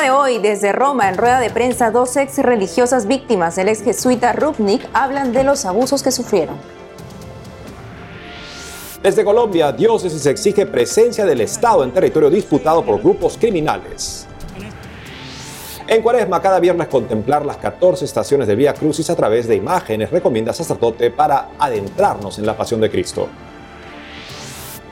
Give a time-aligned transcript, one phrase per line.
[0.00, 4.32] de hoy, desde Roma, en rueda de prensa, dos ex religiosas víctimas del ex jesuita
[4.32, 6.56] Rupnik hablan de los abusos que sufrieron.
[9.02, 14.26] Desde Colombia, diócesis exige presencia del Estado en territorio disputado por grupos criminales.
[15.86, 20.10] En Cuaresma, cada viernes contemplar las 14 estaciones de Vía Crucis a través de imágenes
[20.10, 23.28] recomienda sacerdote para adentrarnos en la pasión de Cristo.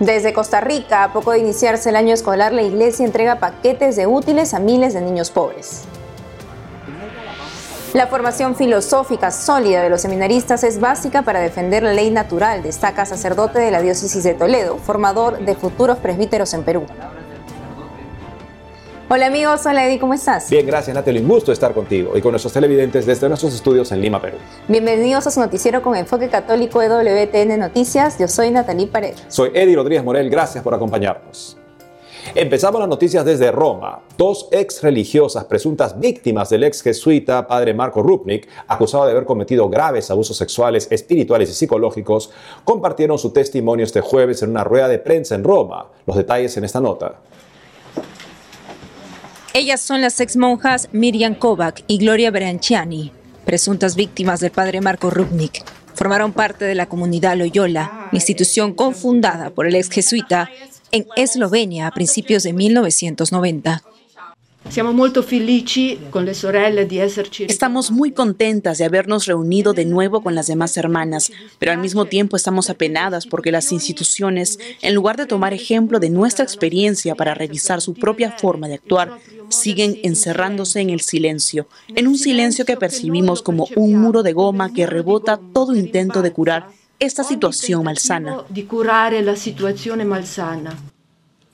[0.00, 4.06] Desde Costa Rica, a poco de iniciarse el año escolar, la iglesia entrega paquetes de
[4.06, 5.82] útiles a miles de niños pobres.
[7.94, 13.06] La formación filosófica sólida de los seminaristas es básica para defender la ley natural, destaca
[13.06, 16.86] sacerdote de la diócesis de Toledo, formador de futuros presbíteros en Perú.
[19.10, 20.50] Hola amigos, hola Eddie, ¿cómo estás?
[20.50, 24.02] Bien, gracias Natalie, un gusto estar contigo y con nuestros televidentes desde nuestros estudios en
[24.02, 24.36] Lima, Perú.
[24.68, 29.24] Bienvenidos a su noticiero con enfoque católico de WTN Noticias, yo soy Natalie Paredes.
[29.28, 31.56] Soy Eddie Rodríguez Morel, gracias por acompañarnos.
[32.34, 34.00] Empezamos las noticias desde Roma.
[34.18, 39.70] Dos ex religiosas presuntas víctimas del ex jesuita padre Marco Rupnik, acusado de haber cometido
[39.70, 42.30] graves abusos sexuales, espirituales y psicológicos,
[42.62, 45.86] compartieron su testimonio este jueves en una rueda de prensa en Roma.
[46.04, 47.20] Los detalles en esta nota.
[49.58, 53.10] Ellas son las ex monjas Miriam Kovac y Gloria Branciani,
[53.44, 55.64] presuntas víctimas del padre Marco Rupnik.
[55.94, 60.48] Formaron parte de la comunidad Loyola, institución confundada por el ex jesuita
[60.92, 63.82] en Eslovenia a principios de 1990.
[67.48, 72.04] Estamos muy contentas de habernos reunido de nuevo con las demás hermanas, pero al mismo
[72.04, 77.34] tiempo estamos apenadas porque las instituciones, en lugar de tomar ejemplo de nuestra experiencia para
[77.34, 82.76] revisar su propia forma de actuar, siguen encerrándose en el silencio, en un silencio que
[82.76, 88.44] percibimos como un muro de goma que rebota todo intento de curar esta situación malsana.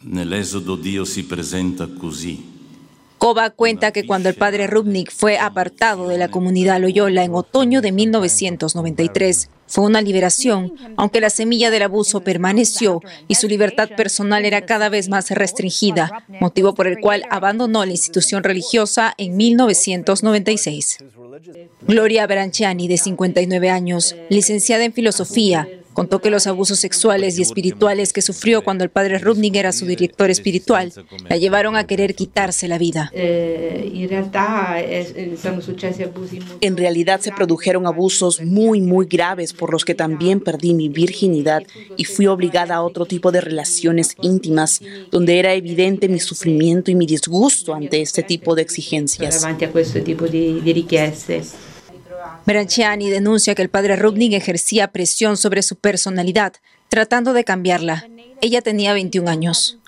[0.06, 2.53] Nell'Esodo Dio si presenta così.
[3.24, 7.80] Koba cuenta que cuando el padre Rubnik fue apartado de la comunidad Loyola en otoño
[7.80, 14.44] de 1993, fue una liberación, aunque la semilla del abuso permaneció y su libertad personal
[14.44, 20.98] era cada vez más restringida, motivo por el cual abandonó la institución religiosa en 1996.
[21.80, 28.12] Gloria Branciani, de 59 años, licenciada en filosofía, Contó que los abusos sexuales y espirituales
[28.12, 30.92] que sufrió cuando el padre Rubnik era su director espiritual
[31.28, 33.10] la llevaron a querer quitarse la vida.
[36.60, 41.62] En realidad se produjeron abusos muy, muy graves por los que también perdí mi virginidad
[41.96, 46.94] y fui obligada a otro tipo de relaciones íntimas, donde era evidente mi sufrimiento y
[46.94, 49.44] mi disgusto ante este tipo de exigencias.
[52.46, 56.52] Branciani denuncia que el padre Rubnik ejercía presión sobre su personalidad,
[56.88, 58.06] tratando de cambiarla.
[58.42, 59.78] Ella tenía 21 años.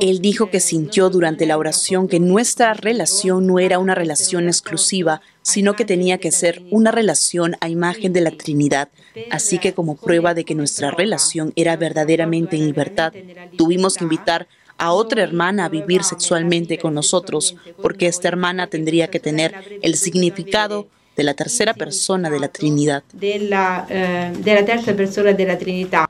[0.00, 5.20] Él dijo que sintió durante la oración que nuestra relación no era una relación exclusiva,
[5.42, 8.88] sino que tenía que ser una relación a imagen de la Trinidad.
[9.30, 13.12] Así que como prueba de que nuestra relación era verdaderamente en libertad,
[13.56, 14.48] tuvimos que invitar
[14.80, 19.94] a otra hermana a vivir sexualmente con nosotros, porque esta hermana tendría que tener el
[19.94, 23.02] significado de la tercera persona de la Trinidad.
[23.20, 26.06] Eh, de la tercera persona de la Trinidad.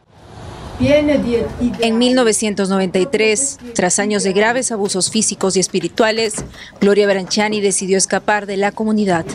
[0.81, 6.37] En 1993, tras años de graves abusos físicos y espirituales,
[6.81, 9.27] Gloria Branciani decidió escapar de la comunidad.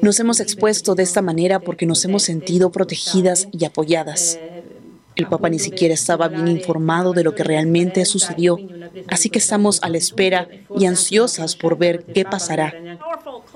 [0.00, 4.38] Nos hemos expuesto de esta manera porque nos hemos sentido protegidas y apoyadas.
[5.14, 8.58] El Papa ni siquiera estaba bien informado de lo que realmente sucedió,
[9.08, 12.72] así que estamos a la espera y ansiosas por ver qué pasará.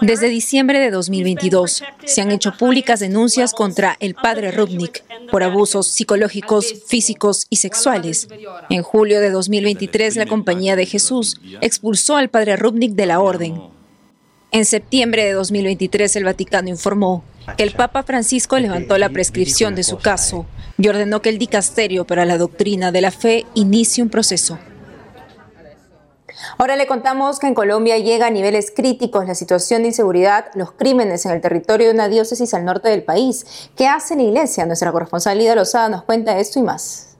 [0.00, 5.88] Desde diciembre de 2022 se han hecho públicas denuncias contra el padre Rubnik por abusos
[5.88, 8.28] psicológicos, físicos y sexuales.
[8.68, 13.62] En julio de 2023 la Compañía de Jesús expulsó al padre Rubnik de la orden.
[14.52, 17.24] En septiembre de 2023 el Vaticano informó
[17.56, 20.46] que el Papa Francisco levantó la prescripción de su caso
[20.78, 24.58] y ordenó que el Dicasterio para la Doctrina de la Fe inicie un proceso.
[26.58, 30.72] Ahora le contamos que en Colombia llega a niveles críticos la situación de inseguridad, los
[30.72, 33.70] crímenes en el territorio de una diócesis al norte del país.
[33.74, 34.66] ¿Qué hace la iglesia?
[34.66, 37.15] Nuestra corresponsal Lida Lozada nos cuenta esto y más.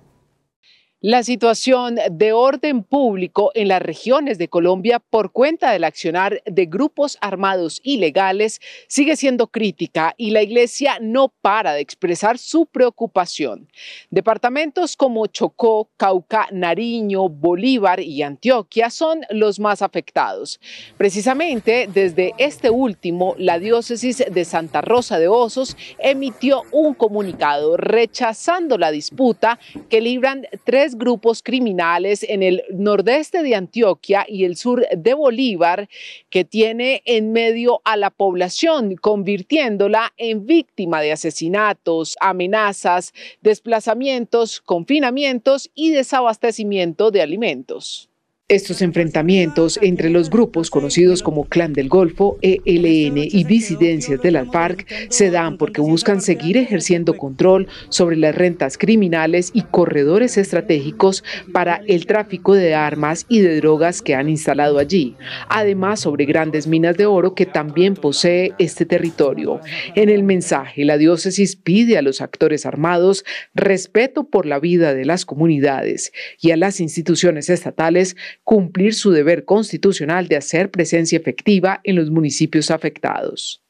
[1.03, 6.65] La situación de orden público en las regiones de Colombia por cuenta del accionar de
[6.65, 13.69] grupos armados ilegales sigue siendo crítica y la Iglesia no para de expresar su preocupación.
[14.09, 20.61] Departamentos como Chocó, Cauca, Nariño, Bolívar y Antioquia son los más afectados.
[20.97, 28.79] Precisamente desde este último, la diócesis de Santa Rosa de Osos emitió un comunicado rechazando
[28.79, 29.59] la disputa
[29.91, 35.89] que libran tres grupos criminales en el nordeste de Antioquia y el sur de Bolívar
[36.31, 43.13] que tiene en medio a la población, convirtiéndola en víctima de asesinatos, amenazas,
[43.43, 48.09] desplazamientos, confinamientos y desabastecimiento de alimentos.
[48.49, 54.45] Estos enfrentamientos entre los grupos conocidos como Clan del Golfo, ELN y disidencias de la
[54.45, 61.25] FARC se dan porque buscan seguir ejerciendo control sobre las rentas criminales y corredores estratégicos
[61.53, 65.17] para el tráfico de armas y de drogas que han instalado allí,
[65.49, 69.61] además sobre grandes minas de oro que también posee este territorio.
[69.97, 75.05] En el mensaje, la diócesis pide a los actores armados respeto por la vida de
[75.05, 78.15] las comunidades y a las instituciones estatales
[78.47, 83.66] cumplir su deber constitucional de hacer presencia efectiva en los municipios afectados.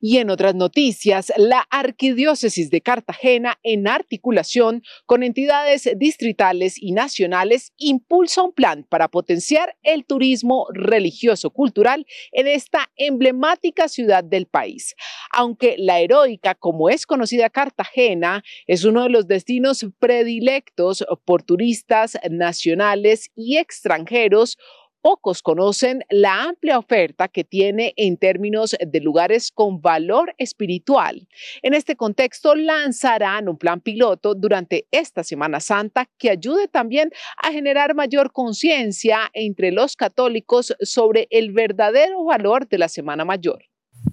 [0.00, 7.72] Y en otras noticias, la Arquidiócesis de Cartagena, en articulación con entidades distritales y nacionales,
[7.76, 14.94] impulsa un plan para potenciar el turismo religioso-cultural en esta emblemática ciudad del país.
[15.32, 22.18] Aunque la heroica, como es conocida Cartagena, es uno de los destinos predilectos por turistas
[22.30, 24.58] nacionales y extranjeros,
[25.02, 31.26] Pocos conocen la amplia oferta que tiene en términos de lugares con valor espiritual.
[31.62, 37.10] En este contexto, lanzarán un plan piloto durante esta Semana Santa que ayude también
[37.42, 43.64] a generar mayor conciencia entre los católicos sobre el verdadero valor de la Semana Mayor.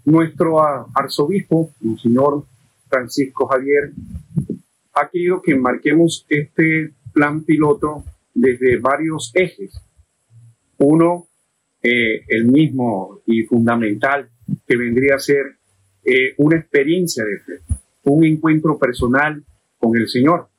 [0.06, 0.59] Nuestro
[0.95, 2.45] arzobispo, el señor
[2.88, 3.91] Francisco Javier,
[4.94, 8.03] ha querido que marquemos este plan piloto
[8.33, 9.80] desde varios ejes
[10.80, 11.28] uno,
[11.81, 14.30] eh, el mismo y fundamental,
[14.68, 15.58] que vendría a ser
[16.04, 17.64] eh, una experiencia de fe,
[18.04, 19.44] un encuentro personal
[19.78, 20.50] con el Señor.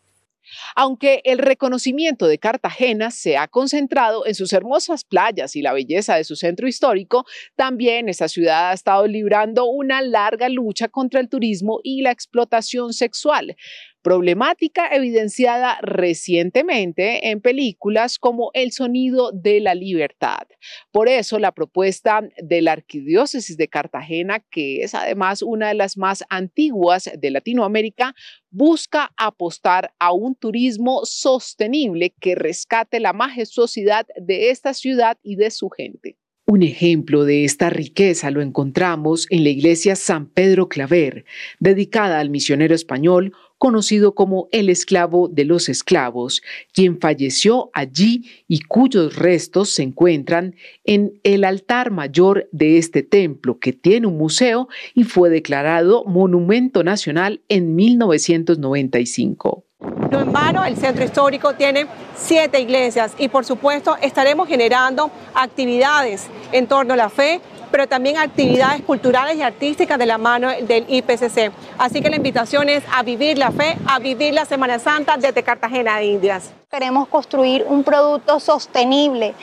[0.74, 6.16] Aunque el reconocimiento de Cartagena se ha concentrado en sus hermosas playas y la belleza
[6.16, 7.24] de su centro histórico,
[7.56, 12.92] también esta ciudad ha estado librando una larga lucha contra el turismo y la explotación
[12.92, 13.56] sexual
[14.02, 20.46] problemática evidenciada recientemente en películas como El sonido de la libertad.
[20.90, 25.96] Por eso la propuesta de la Arquidiócesis de Cartagena, que es además una de las
[25.96, 28.14] más antiguas de Latinoamérica,
[28.50, 35.50] busca apostar a un turismo sostenible que rescate la majestuosidad de esta ciudad y de
[35.50, 36.16] su gente.
[36.46, 41.24] Un ejemplo de esta riqueza lo encontramos en la iglesia San Pedro Claver,
[41.60, 46.40] dedicada al misionero español conocido como el esclavo de los esclavos,
[46.72, 53.58] quien falleció allí y cuyos restos se encuentran en el altar mayor de este templo,
[53.58, 59.66] que tiene un museo y fue declarado Monumento Nacional en 1995.
[60.10, 61.86] No en vano, el centro histórico tiene
[62.16, 68.16] siete iglesias y por supuesto estaremos generando actividades en torno a la fe, pero también
[68.16, 71.52] actividades culturales y artísticas de la mano del IPCC.
[71.78, 75.42] Así que la invitación es a vivir la fe, a vivir la Semana Santa desde
[75.42, 76.52] Cartagena de Indias.
[76.70, 79.34] Queremos construir un producto sostenible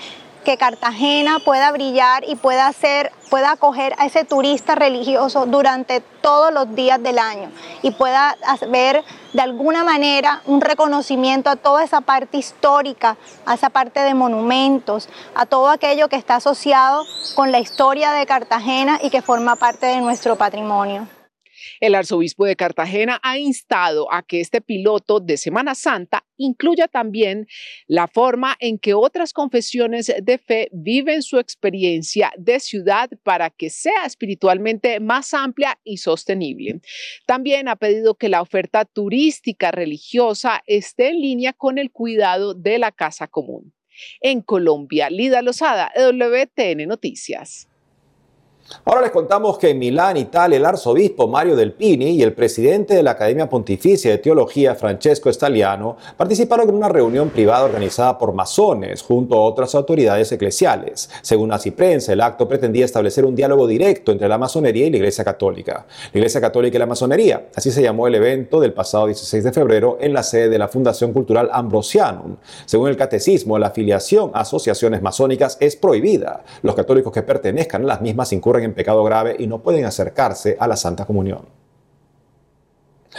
[0.48, 6.54] que Cartagena pueda brillar y pueda hacer, pueda acoger a ese turista religioso durante todos
[6.54, 7.52] los días del año
[7.82, 8.38] y pueda
[8.70, 14.14] ver de alguna manera un reconocimiento a toda esa parte histórica, a esa parte de
[14.14, 17.04] monumentos, a todo aquello que está asociado
[17.36, 21.10] con la historia de Cartagena y que forma parte de nuestro patrimonio.
[21.80, 27.48] El arzobispo de Cartagena ha instado a que este piloto de Semana Santa incluya también
[27.88, 33.70] la forma en que otras confesiones de fe viven su experiencia de ciudad para que
[33.70, 36.82] sea espiritualmente más amplia y sostenible.
[37.26, 42.78] También ha pedido que la oferta turística religiosa esté en línea con el cuidado de
[42.78, 43.74] la casa común.
[44.22, 47.68] En Colombia, Lida Lozada, WTN Noticias.
[48.86, 52.96] Ahora les contamos que en Milán, Italia, el arzobispo Mario Del Pini y el presidente
[52.96, 58.34] de la Academia Pontificia de Teología, Francesco Estaliano, participaron en una reunión privada organizada por
[58.34, 61.10] masones junto a otras autoridades eclesiales.
[61.22, 64.98] Según Así Prensa, el acto pretendía establecer un diálogo directo entre la masonería y la
[64.98, 65.86] Iglesia Católica.
[66.14, 69.52] La Iglesia Católica y la masonería, así se llamó el evento del pasado 16 de
[69.54, 72.38] febrero en la sede de la Fundación Cultural Ambrosianum.
[72.66, 76.44] Según el catecismo, la afiliación a asociaciones masónicas es prohibida.
[76.62, 80.58] Los católicos que pertenezcan a las mismas incurren en pecado grave y no pueden acercarse
[80.60, 81.58] a la Santa Comunión.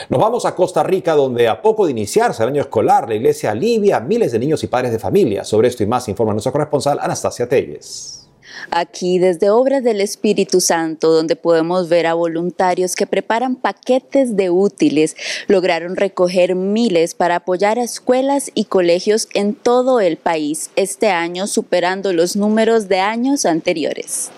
[0.09, 3.51] Nos vamos a Costa Rica, donde a poco de iniciarse el año escolar, la iglesia
[3.51, 5.45] alivia a miles de niños y padres de familia.
[5.45, 8.29] Sobre esto y más informa nuestra corresponsal Anastasia Telles.
[8.71, 14.51] Aquí desde Obras del Espíritu Santo, donde podemos ver a voluntarios que preparan paquetes de
[14.51, 15.17] útiles,
[15.47, 21.47] lograron recoger miles para apoyar a escuelas y colegios en todo el país, este año
[21.47, 24.31] superando los números de años anteriores.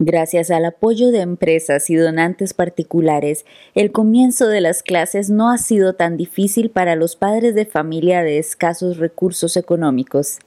[0.00, 3.46] Gracias al apoyo de empresas y donantes particulares,
[3.76, 8.24] el comienzo de las clases no ha sido tan difícil para los padres de familia
[8.24, 10.40] de escasos recursos económicos.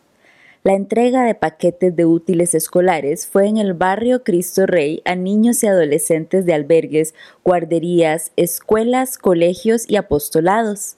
[0.63, 5.63] La entrega de paquetes de útiles escolares fue en el barrio Cristo Rey a niños
[5.63, 10.97] y adolescentes de albergues, guarderías, escuelas, colegios y apostolados.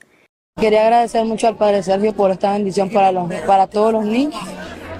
[0.60, 4.42] Quería agradecer mucho al Padre Sergio por esta bendición para, los, para todos los niños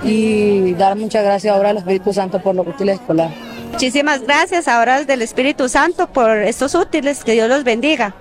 [0.02, 3.37] y dar muchas gracias ahora al Espíritu Santo por los útiles escolares.
[3.73, 8.14] Muchísimas gracias ahora del Espíritu Santo por estos útiles, que Dios los bendiga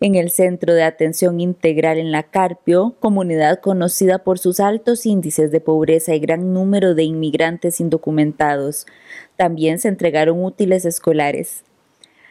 [0.00, 5.50] en el Centro de Atención Integral en la Carpio, comunidad conocida por sus altos índices
[5.50, 8.86] de pobreza y gran número de inmigrantes indocumentados.
[9.36, 11.64] También se entregaron útiles escolares.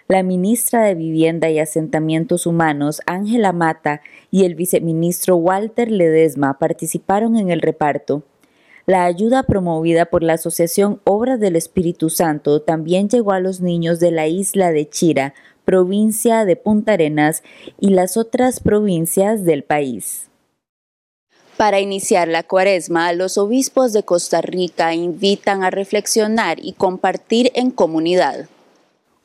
[0.07, 4.01] La ministra de Vivienda y Asentamientos Humanos, Ángela Mata,
[4.31, 8.23] y el viceministro Walter Ledesma participaron en el reparto.
[8.89, 13.99] La ayuda promovida por la Asociación Obras del Espíritu Santo también llegó a los niños
[13.99, 15.33] de la isla de Chira,
[15.65, 17.43] provincia de Punta Arenas
[17.81, 20.29] y las otras provincias del país.
[21.57, 27.71] Para iniciar la cuaresma, los obispos de Costa Rica invitan a reflexionar y compartir en
[27.71, 28.47] comunidad.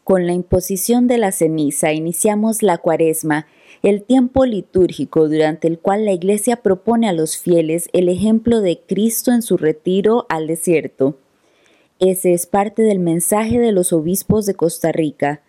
[0.02, 3.46] Con la imposición de la ceniza iniciamos la cuaresma,
[3.82, 8.80] el tiempo litúrgico durante el cual la Iglesia propone a los fieles el ejemplo de
[8.80, 11.16] Cristo en su retiro al desierto.
[11.98, 15.42] Ese es parte del mensaje de los obispos de Costa Rica,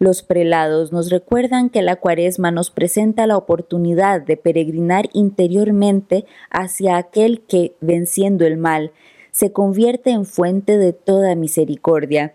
[0.00, 6.96] los prelados nos recuerdan que la cuaresma nos presenta la oportunidad de peregrinar interiormente hacia
[6.96, 8.92] aquel que, venciendo el mal,
[9.30, 12.32] se convierte en fuente de toda misericordia.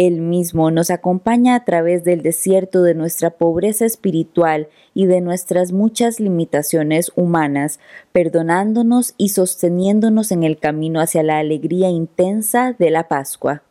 [0.00, 5.72] Él mismo nos acompaña a través del desierto de nuestra pobreza espiritual y de nuestras
[5.72, 7.80] muchas limitaciones humanas,
[8.10, 13.62] perdonándonos y sosteniéndonos en el camino hacia la alegría intensa de la Pascua.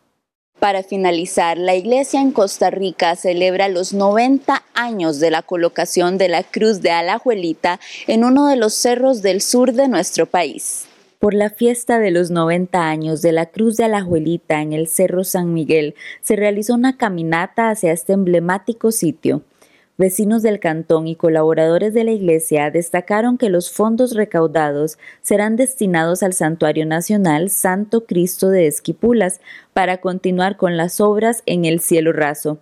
[0.59, 6.29] Para finalizar, la Iglesia en Costa Rica celebra los 90 años de la colocación de
[6.29, 10.88] la Cruz de Alajuelita en uno de los cerros del sur de nuestro país.
[11.19, 15.25] Por la fiesta de los 90 años de la Cruz de Alajuelita en el Cerro
[15.25, 19.41] San Miguel, se realizó una caminata hacia este emblemático sitio.
[19.97, 26.23] Vecinos del cantón y colaboradores de la iglesia destacaron que los fondos recaudados serán destinados
[26.23, 29.41] al Santuario Nacional Santo Cristo de Esquipulas
[29.73, 32.59] para continuar con las obras en el cielo raso.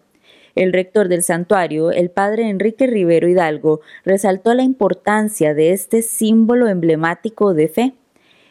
[0.56, 6.68] El rector del santuario, el padre Enrique Rivero Hidalgo, resaltó la importancia de este símbolo
[6.68, 7.94] emblemático de fe.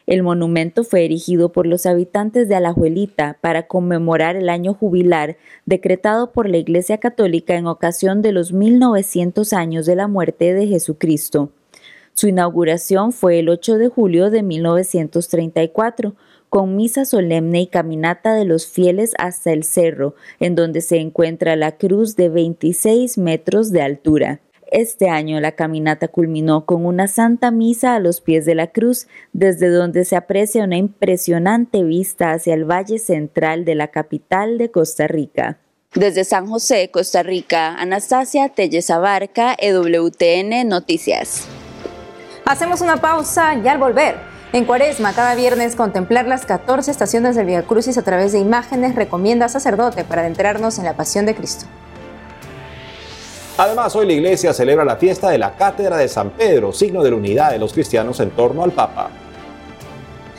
[0.06, 6.30] El monumento fue erigido por los habitantes de Alajuelita para conmemorar el año jubilar decretado
[6.30, 11.50] por la Iglesia Católica en ocasión de los 1900 años de la muerte de Jesucristo.
[12.12, 16.14] Su inauguración fue el 8 de julio de 1934,
[16.48, 21.56] con misa solemne y caminata de los fieles hasta el cerro, en donde se encuentra
[21.56, 24.40] la cruz de 26 metros de altura.
[24.76, 29.06] Este año la caminata culminó con una santa misa a los pies de la cruz,
[29.32, 34.70] desde donde se aprecia una impresionante vista hacia el valle central de la capital de
[34.70, 35.56] Costa Rica.
[35.94, 41.46] Desde San José, Costa Rica, Anastasia Telles Abarca, EWTN Noticias.
[42.44, 44.16] Hacemos una pausa y al volver.
[44.52, 48.94] En Cuaresma, cada viernes contemplar las 14 estaciones del Via Crucis a través de imágenes
[48.94, 51.64] recomienda sacerdote para adentrarnos en la pasión de Cristo.
[53.58, 57.10] Además, hoy la iglesia celebra la fiesta de la Cátedra de San Pedro, signo de
[57.10, 59.08] la unidad de los cristianos en torno al Papa.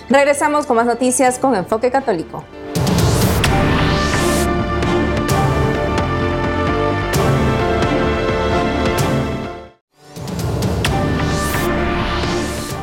[0.07, 2.43] Regresamos con más noticias con Enfoque Católico.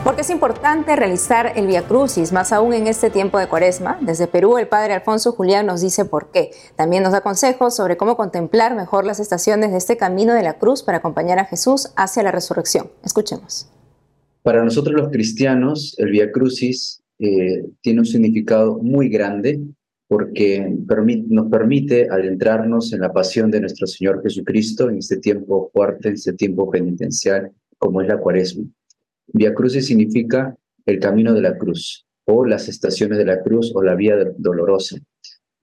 [0.04, 3.99] Porque es importante realizar el Via Crucis, más aún en este tiempo de Cuaresma.
[4.02, 6.50] Desde Perú, el padre Alfonso Julián nos dice por qué.
[6.76, 10.58] También nos da consejos sobre cómo contemplar mejor las estaciones de este camino de la
[10.58, 12.90] cruz para acompañar a Jesús hacia la resurrección.
[13.02, 13.66] Escuchemos.
[14.42, 19.58] Para nosotros los cristianos, el Via Crucis eh, tiene un significado muy grande
[20.06, 20.70] porque
[21.30, 26.14] nos permite adentrarnos en la pasión de nuestro Señor Jesucristo en este tiempo fuerte, en
[26.14, 28.64] este tiempo penitencial como es la Cuaresma.
[29.34, 33.82] Via Crucis significa el camino de la cruz o las estaciones de la cruz o
[33.82, 34.96] la vía dolorosa.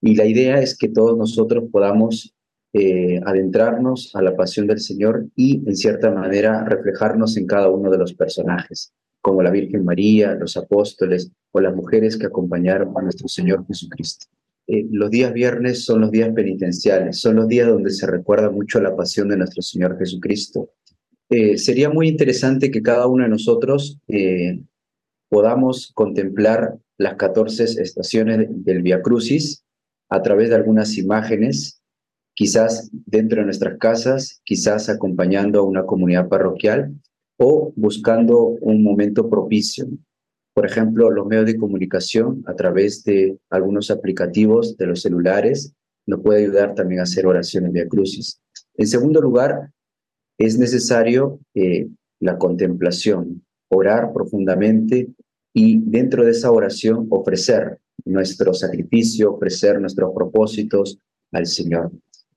[0.02, 2.36] Y la idea es que todos nosotros podamos
[2.74, 7.90] eh, adentrarnos a la pasión del Señor y, en cierta manera, reflejarnos en cada uno
[7.90, 8.94] de los personajes.
[9.24, 14.26] como la Virgen María, los apóstoles o las mujeres que acompañaron a nuestro Señor Jesucristo.
[14.66, 18.82] Eh, los días viernes son los días penitenciales, son los días donde se recuerda mucho
[18.82, 20.72] la pasión de nuestro Señor Jesucristo.
[21.34, 24.62] Eh, sería muy interesante que cada uno de nosotros eh,
[25.30, 29.64] podamos contemplar las 14 estaciones del Via Crucis
[30.10, 31.82] a través de algunas imágenes,
[32.36, 36.96] quizás dentro de nuestras casas, quizás acompañando a una comunidad parroquial
[37.38, 39.88] o buscando un momento propicio.
[40.54, 45.74] Por ejemplo, los medios de comunicación a través de algunos aplicativos de los celulares
[46.06, 48.42] nos puede ayudar también a hacer oraciones Via Crucis.
[48.76, 49.72] En segundo lugar,
[50.46, 51.88] es necesario eh,
[52.20, 55.10] la contemplación, orar profundamente
[55.54, 60.98] y dentro de esa oración ofrecer nuestro sacrificio, ofrecer nuestros propósitos
[61.32, 61.92] al Señor.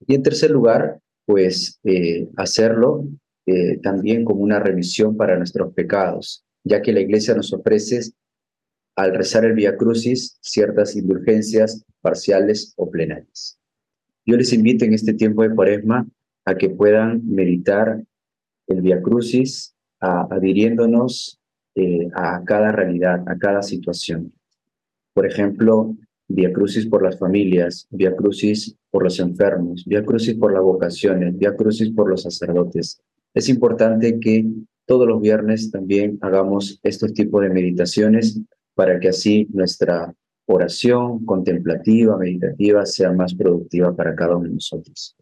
[0.07, 3.07] Y en tercer lugar, pues eh, hacerlo
[3.47, 8.01] eh, también como una remisión para nuestros pecados, ya que la Iglesia nos ofrece
[8.97, 13.59] al rezar el Via Crucis ciertas indulgencias parciales o plenarias.
[14.27, 16.07] Yo les invito en este tiempo de Cuaresma
[16.45, 18.03] a que puedan meditar
[18.67, 21.41] el Via Crucis, adhiriéndonos
[21.75, 24.33] eh, a cada realidad, a cada situación.
[25.15, 25.97] Por ejemplo,
[26.29, 31.37] Via Crucis por las familias, Via Crucis por los enfermos, Via Crucis por las vocaciones,
[31.37, 33.01] Via Crucis por los sacerdotes.
[33.35, 34.47] Es importante que
[34.87, 38.41] todos los viernes también hagamos estos tipos de meditaciones
[38.75, 40.15] para que así nuestra
[40.47, 45.17] oración contemplativa, meditativa, sea más productiva para cada uno de nosotros.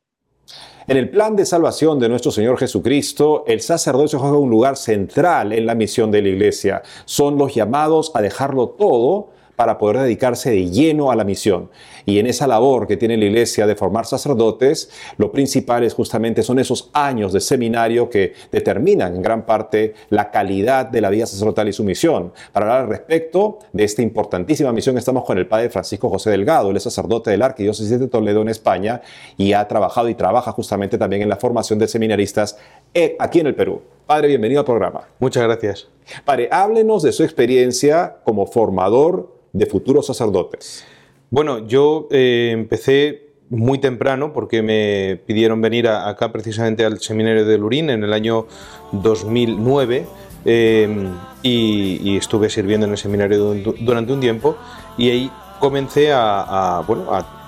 [0.87, 5.53] En el plan de salvación de nuestro Señor Jesucristo, el sacerdocio juega un lugar central
[5.53, 6.83] en la misión de la iglesia.
[7.05, 9.31] Son los llamados a dejarlo todo
[9.62, 11.71] para poder dedicarse de lleno a la misión.
[12.04, 16.42] Y en esa labor que tiene la iglesia de formar sacerdotes, lo principal es justamente
[16.42, 21.26] son esos años de seminario que determinan en gran parte la calidad de la vida
[21.26, 22.33] sacerdotal y su misión.
[22.52, 26.73] Para hablar al respecto de esta importantísima misión estamos con el padre Francisco José Delgado,
[26.73, 29.01] es sacerdote del Arquidiócesis de Toledo en España
[29.37, 32.59] y ha trabajado y trabaja justamente también en la formación de seminaristas
[32.94, 33.81] eh, aquí en el Perú.
[34.07, 35.09] Padre, bienvenido al programa.
[35.19, 35.88] Muchas gracias.
[36.25, 40.85] Padre, háblenos de su experiencia como formador de futuros sacerdotes.
[41.31, 47.59] Bueno, yo eh, empecé muy temprano porque me pidieron venir acá precisamente al seminario de
[47.59, 48.47] Lurín en el año
[48.93, 50.07] 2009
[50.45, 51.09] eh,
[51.43, 54.57] y, estuve sirviendo en el seminario durante un tiempo
[54.97, 57.41] y ahí comencé a, bueno, a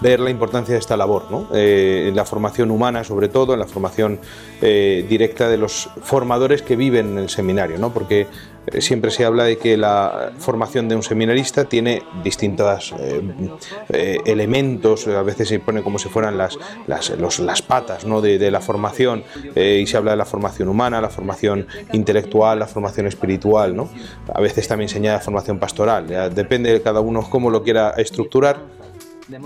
[0.00, 1.26] ver la importancia de esta labor.
[1.52, 4.20] Eh, en la formación humana sobre todo, en la formación
[4.60, 7.92] directa de los formadores que viven en el seminario, ¿no?
[7.92, 8.26] porque
[8.66, 13.22] eh, siempre se habla de que la formación de un seminarista tiene distintos eh,
[13.88, 18.20] eh, elementos, a veces se pone como si fueran las, las, patas ¿no?
[18.20, 19.22] de, la formación,
[19.54, 23.88] y se habla de la formación humana, la formación intelectual, la formación espiritual, ¿no?
[24.32, 28.56] a veces también se añade formación pastoral, depende de cada uno cómo lo quiera estructurar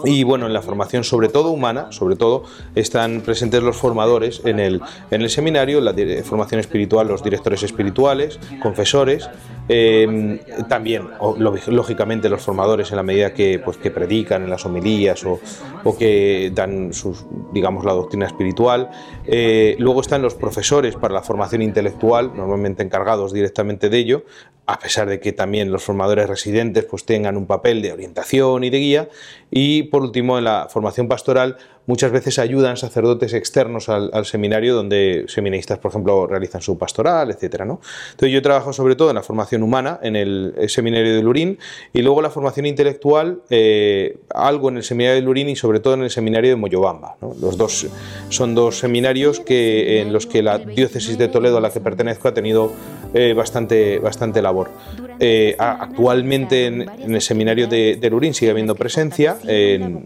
[0.04, 4.60] y bueno, en la formación sobre todo humana, sobre todo, están presentes los formadores en
[4.60, 9.28] el, en el seminario, la formación espiritual, los directores espirituales, confesores,
[9.68, 10.38] em,
[10.68, 15.40] también, lógicamente, los formadores en la medida que, pues, que predican en las homilías o,
[15.84, 18.90] o que dan sus, digamos, la doctrina espiritual.
[19.26, 24.24] Eh, luego están los profesores para la formación intelectual, normalmente encargados directamente de ello,
[24.66, 28.70] a pesar de que también los formadores residentes pues, tengan un papel de orientación y
[28.70, 29.08] de guía.
[29.50, 31.56] Y por último, en la formación pastoral
[31.90, 37.64] muchas veces ayudan sacerdotes externos al, seminario, donde seminaristas, por ejemplo, realizan su pastoral, etc.
[37.66, 37.80] ¿no?
[38.12, 41.58] Entonces yo trabajo sobre todo en la formación humana, en el, seminario de Lurín,
[41.92, 45.94] y luego la formación intelectual, eh, algo en el seminario de Lurín y sobre todo
[45.94, 47.16] en el seminario de Moyobamba.
[47.20, 47.88] Los dos
[48.28, 52.28] son dos seminarios que, en los que la diócesis de Toledo a la que pertenezco
[52.28, 52.70] ha tenido
[53.14, 54.70] eh, bastante, bastante labor.
[55.18, 59.36] Eh, actualmente en, el seminario de, de, Lurín sigue habiendo presencia,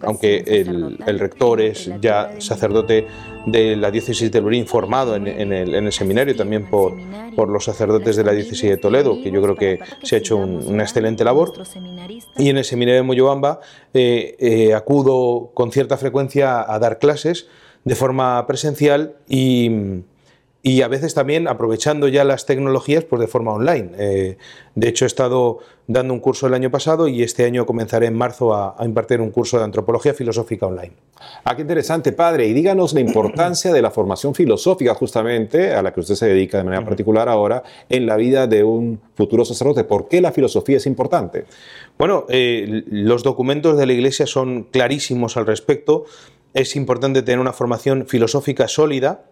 [0.00, 3.06] aunque el, el rector es ya sacerdote
[3.46, 6.94] de la diócesis de Lurín, formado en, el, seminario también por,
[7.36, 10.36] por, los sacerdotes de la diócesis de Toledo, que yo creo que se ha hecho
[10.36, 11.52] una excelente labor.
[12.38, 13.60] Y en el seminario de Moyobamba
[13.92, 17.48] eh, eh, acudo con cierta frecuencia a dar clases
[17.84, 19.70] de forma presencial y
[20.66, 23.90] y a veces también aprovechando ya las tecnologías pues de forma online.
[23.98, 24.38] Eh,
[24.74, 28.14] de hecho, he estado dando un curso el año pasado y este año comenzaré en
[28.14, 30.94] marzo a, impartir un curso de antropología filosófica online.
[31.44, 32.46] Ah, qué interesante, padre.
[32.46, 36.56] Y díganos la importancia de la formación filosófica justamente a la que usted se dedica
[36.56, 39.84] de manera particular ahora en la vida de un futuro sacerdote.
[39.84, 41.44] ¿Por qué la filosofía es importante?
[41.98, 46.06] Bueno, eh, los documentos de la Iglesia son clarísimos al respecto.
[46.54, 49.26] Es importante tener una formación filosófica sólida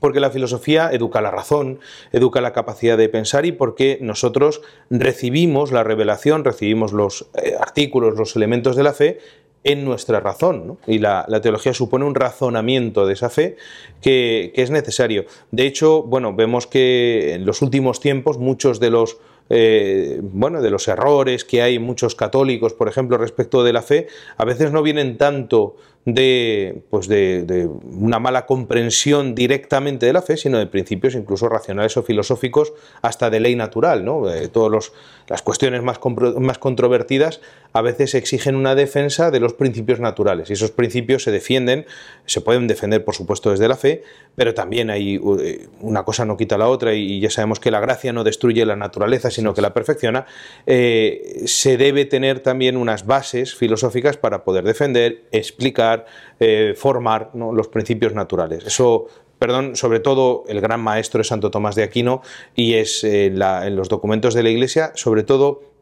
[0.00, 1.80] porque la filosofía educa la razón,
[2.12, 8.16] educa la capacidad de pensar y porque nosotros recibimos la revelación, recibimos los eh, artículos,
[8.16, 9.18] los elementos de la fe
[9.66, 10.78] en nuestra razón.
[10.86, 13.56] Y la, teología supone un razonamiento de esa fe
[14.00, 15.26] que, es necesario.
[15.50, 20.70] De hecho, bueno, vemos que en los últimos tiempos muchos de los eh, bueno, de
[20.70, 24.82] los errores que hay muchos católicos, por ejemplo, respecto de la fe, a veces no
[24.82, 31.14] vienen tanto de, pues de, una mala comprensión directamente de la fe, sino de principios
[31.14, 34.04] incluso racionales o filosóficos, hasta de ley natural.
[34.04, 34.22] ¿no?
[34.52, 34.92] todas
[35.28, 35.98] las cuestiones más,
[36.38, 37.40] más controvertidas
[37.76, 41.84] a veces exigen una defensa de los principios naturales, y esos principios se defienden,
[42.24, 44.02] se pueden defender, por supuesto, desde la fe,
[44.34, 47.78] pero también hay eh, una cosa no quita la otra, y ya sabemos que la
[47.80, 50.24] gracia no destruye la naturaleza, sino que la perfecciona.
[50.64, 56.06] Eh, se debe tener también unas bases filosóficas para poder defender, explicar,
[56.40, 58.64] eh, formar los principios naturales.
[58.64, 59.08] Eso
[59.38, 62.22] perdón, sobre todo el gran maestro es Santo Tomás de Aquino
[62.54, 63.38] y es en
[63.76, 65.75] los documentos de la Iglesia, sobre todo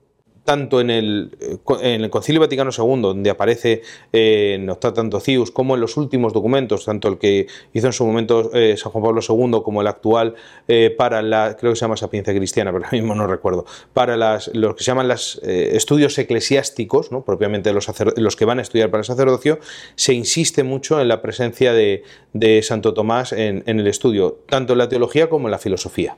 [0.45, 5.51] tanto en el, eh, en el Concilio Vaticano II, donde aparece eh, en Octatanto Cius,
[5.51, 9.05] como en los últimos documentos, tanto el que hizo en su momento eh, San Juan
[9.05, 10.35] Pablo II como el actual,
[10.97, 14.51] para la, creo que se llama Sapiencia Cristiana, pero ahora mismo no recuerdo, para las,
[14.55, 17.25] los que se llaman los estudios eclesiásticos, ¿no?
[17.25, 19.59] propiamente los, los que van a estudiar para el sacerdocio,
[19.95, 22.03] se insiste mucho en la presencia de,
[22.63, 26.17] Santo Tomás en el estudio, tanto en la teología como en la filosofía.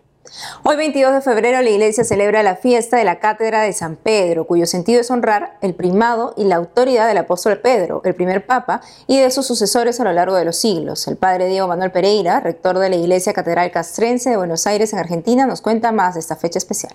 [0.62, 4.46] Hoy 22 de febrero la iglesia celebra la fiesta de la Cátedra de San Pedro,
[4.46, 8.80] cuyo sentido es honrar el primado y la autoridad del apóstol Pedro, el primer papa,
[9.06, 11.06] y de sus sucesores a lo largo de los siglos.
[11.06, 14.98] El padre Diego Manuel Pereira, rector de la Iglesia Catedral Castrense de Buenos Aires en
[14.98, 16.94] Argentina, nos cuenta más de esta fecha especial.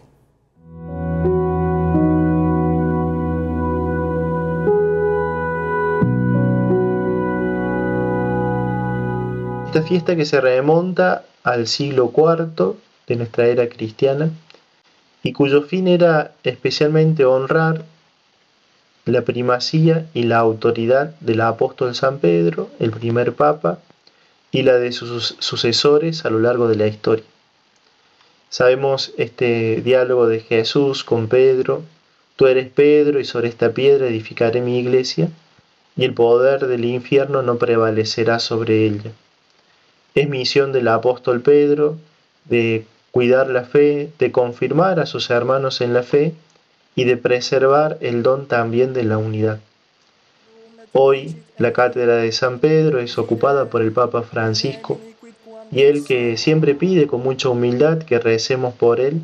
[9.68, 12.76] Esta fiesta que se remonta al siglo IV
[13.12, 14.32] de nuestra era cristiana
[15.24, 17.84] y cuyo fin era especialmente honrar
[19.06, 23.80] la primacía y la autoridad del apóstol San Pedro, el primer papa,
[24.52, 27.26] y la de sus sucesores a lo largo de la historia.
[28.50, 31.84] Sabemos este diálogo de Jesús con Pedro,
[32.36, 35.30] tú eres Pedro y sobre esta piedra edificaré mi iglesia,
[35.96, 39.12] y el poder del infierno no prevalecerá sobre ella.
[40.16, 41.98] Es misión del apóstol Pedro
[42.46, 46.34] de cuidar la fe, de confirmar a sus hermanos en la fe
[46.96, 49.60] y de preservar el don también de la unidad.
[50.94, 55.00] Hoy la cátedra de San Pedro es ocupada por el Papa Francisco
[55.72, 59.22] y él que siempre pide con mucha humildad que recemos por él,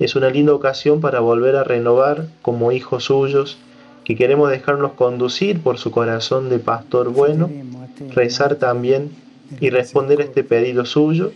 [0.00, 3.58] es una linda ocasión para volver a renovar como hijos suyos
[4.04, 7.48] que queremos dejarnos conducir por su corazón de pastor bueno,
[8.12, 9.10] rezar también
[9.60, 11.32] y responder a este pedido suyo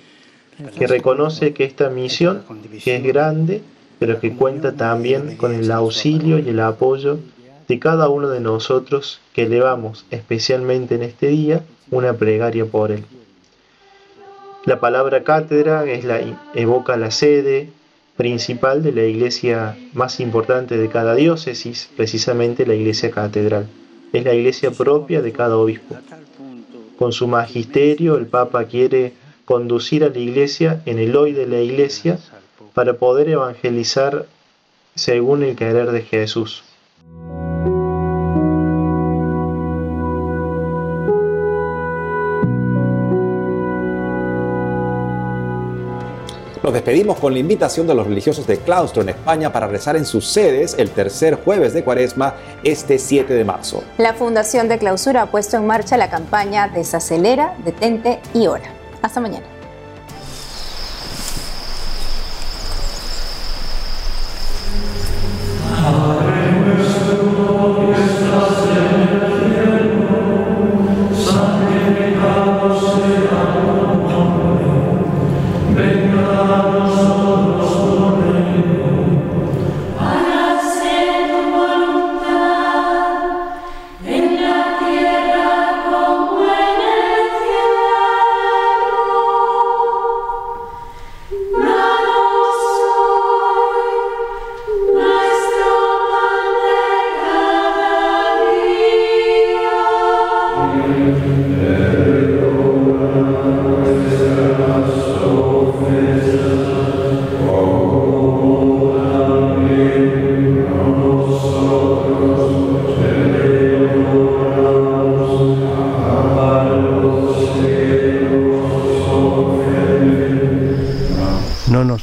[0.76, 2.42] que reconoce que esta misión,
[2.84, 3.62] es grande,
[3.98, 7.18] pero que cuenta también con el auxilio y el apoyo
[7.68, 13.04] de cada uno de nosotros que elevamos especialmente en este día una plegaria por él.
[14.64, 15.84] La palabra cátedra
[16.54, 17.70] evoca la sede
[18.16, 23.68] principal de la iglesia más importante de cada diócesis, precisamente la iglesia catedral.
[24.12, 25.96] Es la iglesia propia de cada obispo.
[26.98, 29.12] Con su magisterio el Papa quiere
[29.48, 32.18] conducir a la iglesia en el hoy de la iglesia
[32.74, 34.26] para poder evangelizar
[34.94, 36.62] según el querer de Jesús.
[46.62, 50.04] Nos despedimos con la invitación de los religiosos de claustro en España para rezar en
[50.04, 52.34] sus sedes el tercer jueves de Cuaresma
[52.64, 53.82] este 7 de marzo.
[53.96, 58.77] La Fundación de Clausura ha puesto en marcha la campaña Desacelera, Detente y Ora.
[59.02, 59.57] Hasta mañana.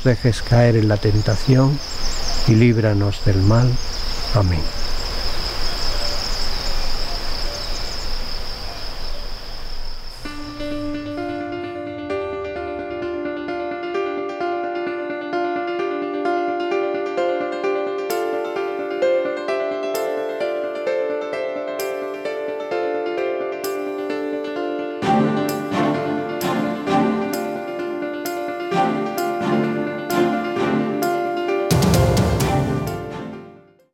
[0.05, 1.77] Dejes caer en la tentación
[2.47, 3.69] y líbranos del mal.
[4.33, 4.84] Amén.